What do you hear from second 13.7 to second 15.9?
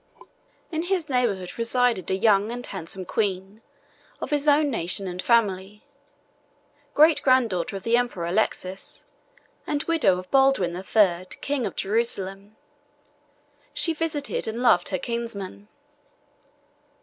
She visited and loved her kinsman.